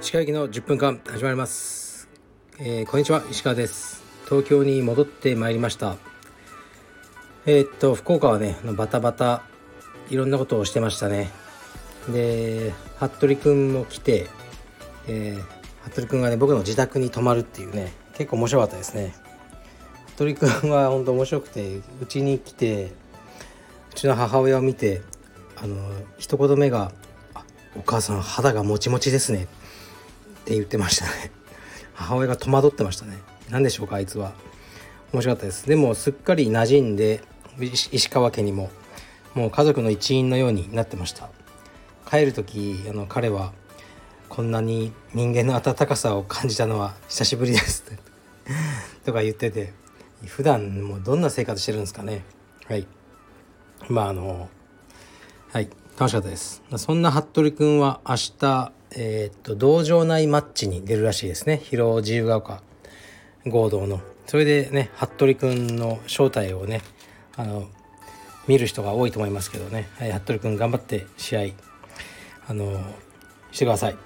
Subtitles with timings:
[0.00, 2.08] 石川駅の10分間始まります、
[2.60, 4.04] えー、こんにちは石川です。
[4.28, 5.96] 東京に戻ってまいりました。
[7.44, 9.42] えー、っと福岡はねバタバタ
[10.08, 11.32] いろんなことをしてましたね。
[12.08, 14.28] で服部くんも来て、
[15.08, 19.12] えー、服部くんがね僕の自宅に泊まるっていうね結構面白かったですね。
[20.14, 22.92] 服部くんは本当面白くてうちに来て
[23.94, 25.02] ちの母親を見て
[25.56, 25.76] あの
[26.18, 26.92] 一言目が
[27.76, 29.46] 「お母さん肌がもちもちですね」っ
[30.44, 31.30] て言ってましたね。
[31.94, 33.18] 母親が戸惑ってましたね
[33.50, 34.32] 何でしょうかあいつは
[35.12, 35.66] 面白かったです。
[35.68, 37.22] でもすっかり馴染んで
[37.60, 38.70] 石川家にも
[39.34, 41.30] もう家族の一員のようになってました。
[42.10, 43.52] 帰る時あの彼は
[44.28, 47.84] こんなに人間の温かさを感じたのは久しぶりです
[49.04, 49.72] とか言ってて
[50.26, 52.24] 普段もうどんな生活してるんですかね？
[52.66, 52.86] はい。
[53.88, 54.48] まああの
[55.52, 56.62] はい楽しかったです。
[56.76, 61.60] そんな服部君は明日えー、っと道場内マッチに出るらしいですね。
[61.62, 62.62] 広尾自由が丘
[63.46, 64.00] 合同の。
[64.26, 66.82] それでね服部君の正体をね
[67.36, 67.68] あの
[68.46, 71.40] 見る人が多いと思いますけどね、はい、服部君頑張って試合
[72.48, 72.80] あの
[73.52, 73.96] してください。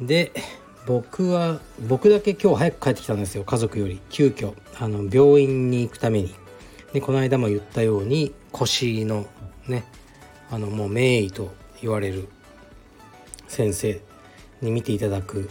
[0.00, 0.32] で
[0.86, 3.44] 僕は僕だけ今日早く帰ってきたんですよ。
[3.44, 4.00] 家族より。
[4.10, 4.54] 急遽。
[4.78, 6.34] あの病院に行くために。
[6.92, 9.26] でこの間も言ったように腰の
[9.66, 9.84] ね
[10.50, 11.52] あのもう名医と
[11.82, 12.28] 言われる
[13.48, 14.00] 先生
[14.62, 15.50] に見ていただく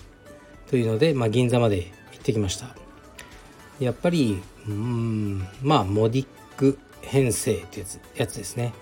[0.69, 1.85] というので、まあ、銀座まで行
[2.17, 2.75] ってきました。
[3.79, 8.73] やっぱりうんまあモディック編成ってやつやつですね。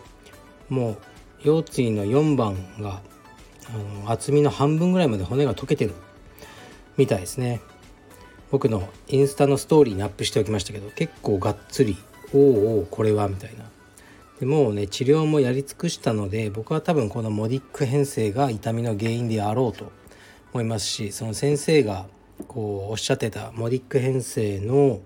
[0.70, 0.98] もう
[1.44, 3.02] 腰椎の4番が
[3.74, 5.94] あの厚みの半分ぐらいまで骨が溶けてる
[6.96, 7.62] みたいですね。
[8.52, 11.98] 僕のインスタのストーリーにアップしておきましたけど結構がっつり
[12.34, 13.66] おおおこれはみたいな。
[14.42, 19.92] でもうね治療もやり尽くしたので僕は多分このモディック変性が痛みの原因であろうと
[20.52, 22.08] 思いますしその先生が
[22.48, 25.00] こうおっしゃってたモディック変性の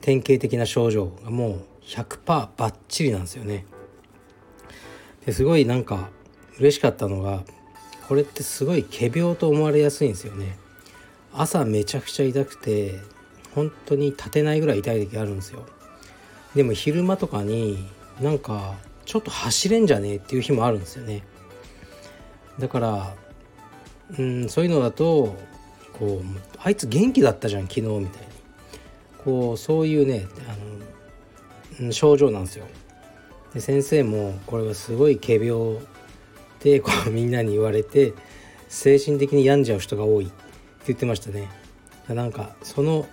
[0.00, 3.66] 典型的な症状がもう100%バッチリなんですよね。
[5.26, 6.10] ですごいなんか
[6.60, 7.42] 嬉しかったのが
[8.06, 10.56] これってすごい仮病と思われやすいんですよね。
[11.32, 13.00] 朝めちゃくちゃ痛くて
[13.56, 15.66] 本当に立てないぐらい痛い時あるんですよ。
[16.54, 17.90] でも昼間とかに
[18.22, 18.74] なんか
[19.04, 21.22] ちょっと走れんじゃねえっていう日もあるんですよね。
[22.58, 23.14] だから
[24.18, 25.36] うんそういうのだと
[25.92, 28.28] こうあいつ元気だったじゃん昨日みたいに
[29.24, 30.26] こうそういうね
[31.78, 32.66] あの症状なんですよ。
[33.54, 35.78] で先生もこれはすごい仮病
[36.60, 38.14] でこうみんなに言われて
[38.68, 40.34] 精神的に病んじゃう人が多いって
[40.86, 41.50] 言ってましたね。
[42.08, 43.06] なんかその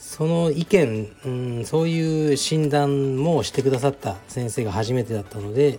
[0.00, 5.78] その意見、うん、そういう診断もしてくださった先生が初めてだったので、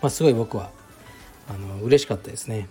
[0.00, 0.70] まあ、すごい僕は
[1.48, 2.68] あの嬉しかったですね。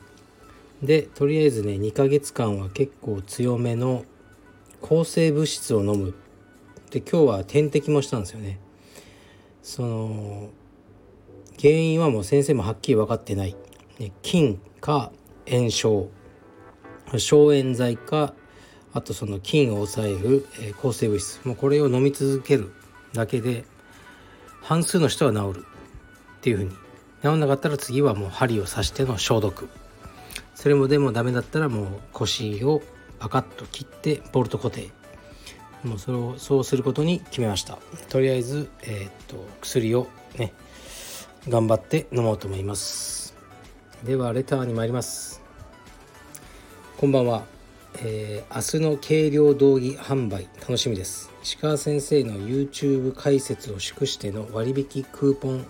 [0.81, 4.05] でとりあえずね2ヶ月間は結構強めの
[4.79, 6.15] 抗生物質を飲む。
[6.89, 8.57] で今日は点滴もしたんですよね。
[9.61, 10.49] その
[11.59, 13.57] 原因はもう先生もはっきり分かってない。
[14.21, 15.11] 菌か
[15.49, 16.09] 炎症
[17.17, 18.33] 消炎剤か
[18.97, 21.39] あとその菌を抑える、え抗生物質。
[21.45, 22.73] もうこれを飲み続ける
[23.13, 23.63] だけで
[24.63, 25.65] 半数の人は治る
[26.37, 26.71] っていうふうに。
[27.21, 29.69] 治んなかったら次はもう針を刺しての消毒。
[30.55, 32.81] それもでもダメだったらもう腰を
[33.19, 34.89] パカッと切ってボルト固定。
[35.83, 37.77] もうそれをそうすることに決めました。
[38.09, 40.07] とりあえず、えー、っと薬を
[40.39, 40.53] ね
[41.47, 43.35] 頑張って飲もうと思います。
[44.03, 45.39] ではレターに参ります。
[46.97, 47.43] こんばんは、
[47.95, 51.31] えー、明日の軽量道着販売楽しみです。
[51.41, 55.65] 石川先生の YouTube 解説を祝しての割引クーポン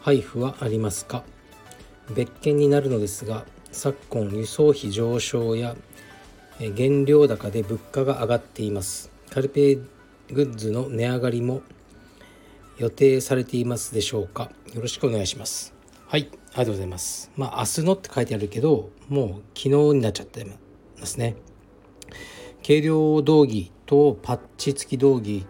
[0.00, 1.24] 配布はありますか？
[2.14, 5.76] 別件になるのですが昨今輸送費上昇や
[6.58, 9.10] 原料高で物価が上がっています。
[9.30, 9.84] カルペグ
[10.30, 11.60] ッズの値上がりも
[12.78, 14.50] 予定されていますでしょうか？
[14.72, 15.74] よろしくお願いします。
[16.06, 17.30] はいありがとうございます。
[17.36, 20.46] まあ明日のって書いてあるけどもう昨日になっちゃって
[20.98, 21.36] ますね。
[22.62, 25.46] 軽量道着とパッチ付き道着、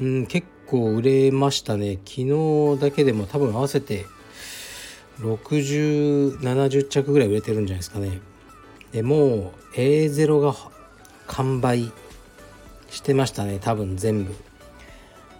[0.00, 1.98] うん、結構売れましたね。
[2.04, 4.06] 昨日だけでも多分合わせて
[5.20, 8.20] 6070着ぐらい売れてるんじゃないですかね。
[8.92, 10.54] でもう A0 が
[11.26, 11.92] 完売
[12.90, 13.58] してましたね。
[13.60, 14.34] 多分全部。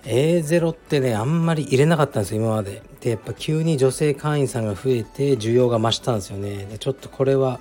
[0.05, 2.83] A0 ってねあんまり入れなかったんですよ今まで。
[3.01, 6.67] でやっぱ急に女性会員さんが増えて需要が増したんですよね。
[6.67, 7.61] でちょっとこれは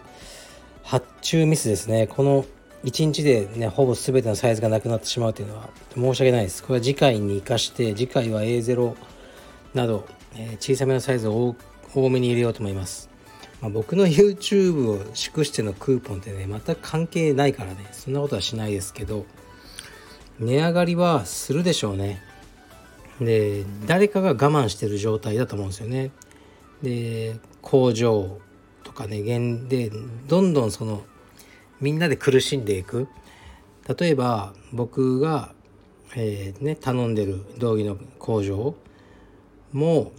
[0.83, 2.07] 発注ミスですね。
[2.07, 2.45] この
[2.83, 6.63] 1日でねほぼ全てのサイズがなくなってしまうというのは申し訳ないです。
[6.63, 8.95] これは次回に生かして次回は A0
[9.73, 11.55] など、えー、小さめのサイズを
[11.93, 13.09] 多めに入れようと思います、
[13.59, 17.87] まあ、僕の YouTube を祝してのクーポンってね全く関係ないからね。
[17.91, 19.25] そんなことはしないですけど
[20.39, 22.21] 値上がりはするでしょうね。
[23.19, 26.11] で誰かが我慢してる状態だと思うんですよね。
[26.81, 28.39] で工場
[28.83, 29.91] とかね現で
[30.27, 31.03] どんどんその
[31.81, 33.07] みんなで苦しんでいく。
[33.99, 35.53] 例えば僕が、
[36.15, 38.75] えー、ね、頼んでる道着の工場
[39.73, 40.11] も、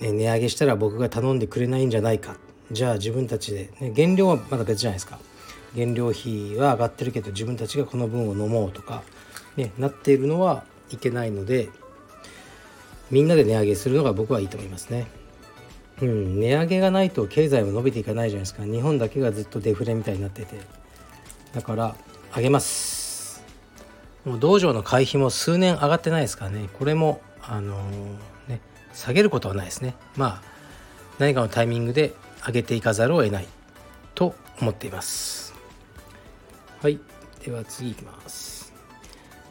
[0.00, 2.36] ね、値上げしたら僕が頼んでくれないんじゃないか。
[2.72, 5.18] じゃあ自分たちで、ね、原料はまだ別じゃないですか。
[5.74, 9.02] 原料費は上がってるけど自分たちがこの分を飲もうとか、
[9.56, 11.68] ね、なっているのはいけないので
[13.10, 15.06] みんなで値上げするのが僕はいいと思いますね。
[16.00, 18.64] うん、値上げがないと経済も伸びていかないじゃないですか。
[18.64, 20.83] 日本だけがずっとデフレみたいになってて。
[21.54, 21.96] だから
[22.34, 23.42] 上げます。
[24.24, 26.68] もう道場の会費も数年上がってないですからね。
[26.72, 28.60] これもあのー、ね
[28.92, 29.94] 下げることはないですね。
[30.16, 30.42] まあ
[31.18, 32.14] 何かのタイミングで
[32.46, 33.48] 上げていかざるを得ない。
[34.14, 35.54] と思っています。
[36.80, 37.00] はい。
[37.44, 38.72] では次いきます。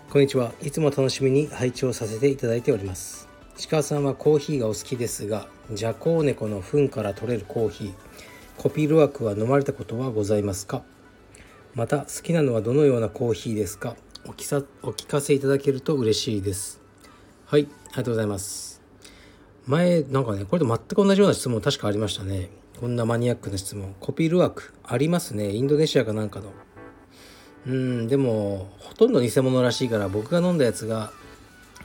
[0.09, 0.53] こんにちは。
[0.61, 3.27] いつも楽しみに拝聴させていただいております。
[3.69, 7.93] 鹿さんはコーヒーがお好きですがジャコウネコの糞から取れるコーヒー。
[8.57, 10.81] コピールワークは飲まれたことはございますか？
[11.75, 13.95] また好きなのはどのようなコーヒーですか？
[14.27, 16.79] おきさお聞かせいただけると嬉しいです。
[17.45, 18.81] はいありがとうございます。
[19.65, 22.49] 前なんかねこれと全く同じような質問確かありましたね。
[22.79, 23.95] こんなマニアックな質問。
[23.99, 25.51] コピールワークありますね。
[25.51, 26.51] インドネシアかなんかの。
[27.65, 31.11] うんでもほとんど偽物らしいから僕が飲んだやつが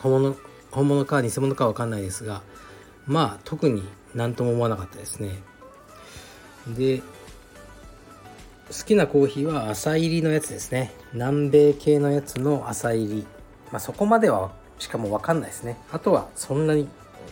[0.01, 0.37] 本物
[0.71, 2.43] 本物か偽物か分かんないですが
[3.07, 3.83] まあ特に
[4.15, 5.31] 何とも思わなかったですね。
[6.77, 7.01] で
[8.69, 10.93] 好きなコーヒーは朝入りのやつですね。
[11.15, 13.27] 南米系のやつの朝入り。
[13.73, 15.79] まあそこまではしかも分かんないですね。
[15.91, 16.87] あとはそんなに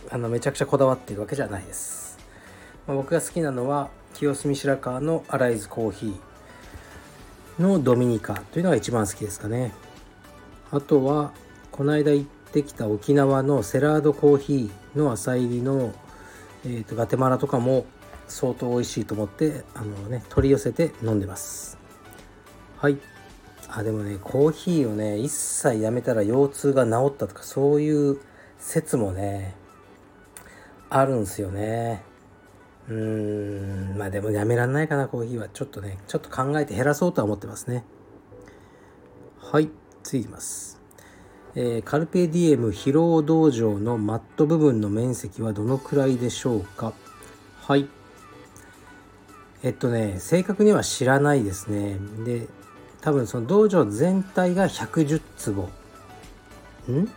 [0.09, 2.17] あのめちゃくちゃこだわってるわけじゃないです、
[2.87, 9.73] まあ、僕が好きなのは清澄白河のアライズコーヒーのドミニカというのが一番好きですかね。
[10.71, 11.33] あとは
[11.71, 15.93] この間行ってきた沖縄のセラードコーヒーの朝入りの、
[16.65, 17.85] えーと、ガテマラとかも
[18.27, 21.77] 相当美味しいと思ってあの、ね、取り寄せて飲んでます。
[22.77, 22.97] はい。
[23.69, 28.19] あでもねコーヒーをね一切やめたら腰痛が治ったとかそういう
[28.59, 29.55] 説もね
[30.89, 32.03] あるんすよね。
[32.87, 33.97] うーん。
[33.97, 35.49] まあでもやめらんないかなコーヒーは。
[35.49, 37.83] ちょっとねちょっと考えて減らそうとは思ってますね。
[39.39, 39.69] はい。
[40.03, 40.79] 次いきます。
[41.55, 46.93] えー、カルペディエム疲労道場のマット部分の面積はどのくらいでしょうか？
[47.61, 47.89] はい。
[49.63, 51.97] えっとね正確には知らないですね。
[52.25, 52.47] で
[53.01, 55.69] 多分その道場全体が110坪。
[56.91, 57.07] ん？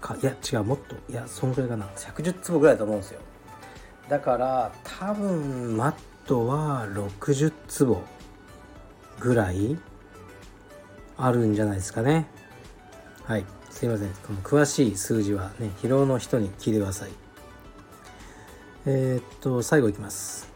[0.00, 0.96] かいや違うもっと。
[1.10, 1.86] いやそんぐらいかな。
[1.96, 3.20] 110坪ぐらいだと思うんですよ。
[4.08, 5.94] だから多分マッ
[6.26, 8.02] トは60坪
[9.20, 9.78] ぐらい
[11.16, 12.26] あるんじゃないですかね。
[13.24, 13.44] はい。
[13.70, 14.08] すいません。
[14.08, 17.10] この詳しい数字はね疲労の人に聞いてください。
[18.86, 20.53] えー、っと最後いきます。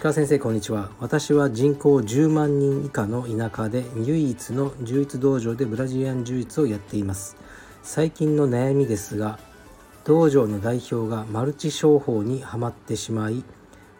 [0.00, 0.90] 鹿先生こんにちは。
[1.00, 7.36] 私は人口10万人以下の田舎で唯一の柔術道場でブラジリアン柔術をやっています。
[7.82, 9.38] 最近の悩みですが
[10.04, 13.44] 道場の代表がマルチ商法にはまってしまい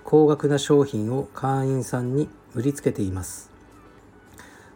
[0.02, 3.50] 高額な商品を会員さんに売りつけています。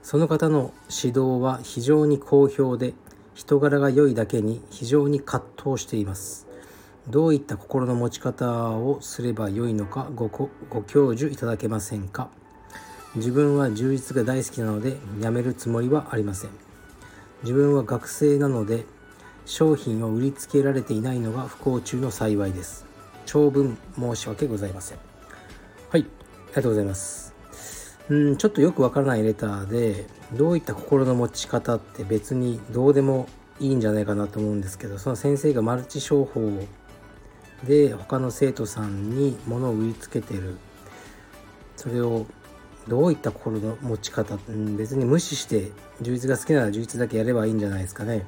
[0.03, 2.93] その方の指導は非常に好評で
[3.35, 6.46] 人柄が良いだけに非常に葛藤しています。
[7.09, 12.29] どういった心の持ち方をすればよいのかごご教授いただけませんか？
[13.15, 16.51] 自分は充実が大好きなのでやめるつもりはありません。
[17.43, 18.85] 自分は学生なので
[19.45, 22.85] 商品を売りつけられていないのが不幸中の幸いです。
[23.25, 24.99] 長文申し訳ございません。
[25.91, 27.35] はいありがとうございます。
[28.09, 33.29] うんちょっとよくわからないレターでどういった心の持ち方って別にどうでも
[33.61, 36.65] いいんじゃないかなと思うんですけどその先生がマルチ商法を
[37.65, 40.57] で他の生徒さんに物を売りつけてる。
[41.77, 42.27] それを
[42.89, 48.25] どういった心の持ち方うん別に無視して充実が好きなら充実だけやればいいんじゃないですかね。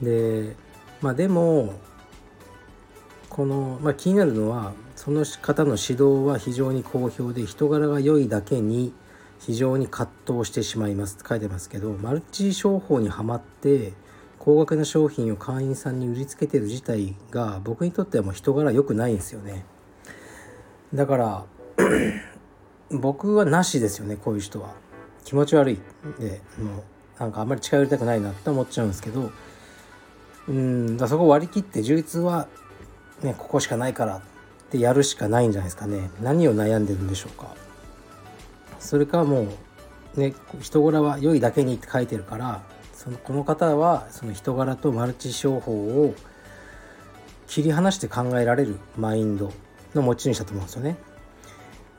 [0.00, 0.56] で
[1.00, 1.74] まあでも
[3.28, 8.92] この、まあ、気になるのはその方の指導は非常に好評で人柄が良いだけに
[9.38, 13.92] 非常に葛藤してしまいますって書いてますけどマルチ商法にはまって
[14.44, 19.64] 高額な商品を会員さんに売りつけてる自体が僕にとってはもう人柄良くないんですよね。
[20.92, 21.44] だから
[22.90, 24.74] 僕はなしですよねこういう人は。
[25.24, 25.78] 気持ち悪い
[26.18, 26.82] でも
[27.18, 29.30] うなんかあんまり近寄りたくないなって思っちゃうんですけど。
[30.48, 32.48] うんだそこ割り切って充実は
[33.22, 34.20] ねここしかないからっ
[34.70, 36.10] てやるしかないんじゃないですかね。
[36.20, 37.54] 何を悩んでるんでしょうか。
[38.80, 39.46] それかも
[40.16, 42.71] うね人柄は良いだけにって書いてるから
[43.02, 46.14] そのこの方はその人柄とマルチ商法を
[47.48, 49.52] 切り離して考えられるマインド
[49.94, 50.96] の持ち主だと思うんですよね。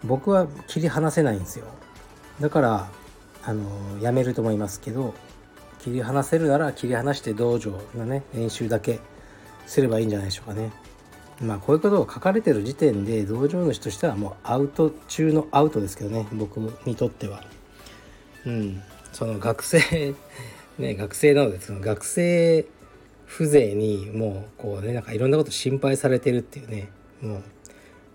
[0.06, 1.66] 僕は切り離せないんですよ。
[2.40, 2.90] だから
[3.44, 5.14] あのやめると思いますけど
[5.80, 9.02] 切り離せるなら切り離して道場のね練習だけ
[9.68, 10.72] すればいいんじゃないでしょうかね。
[11.42, 17.44] まあこういうことを書かれてる時点で道場主としてはもうアウト中のアウトですけどね僕にとっては。
[18.46, 18.82] うん。
[19.12, 20.16] その学生
[20.78, 22.66] ね学生なのでその学生
[23.28, 26.90] 風情にもうこうねなんかいろんなこと心配されてるっていうね
[27.22, 27.44] もう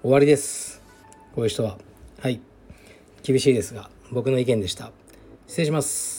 [0.03, 0.83] 終わりです。
[1.35, 1.79] こういう人は。
[2.21, 2.41] はい。
[3.23, 4.93] 厳しいですが僕の意見でした。
[5.47, 6.18] 失礼します。